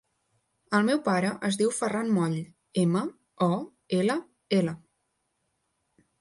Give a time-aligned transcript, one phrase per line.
[0.77, 2.37] El meu pare es diu Ferran Moll:
[2.85, 3.03] ema,
[3.47, 3.51] o,
[3.99, 4.17] ela,
[4.63, 4.75] ela.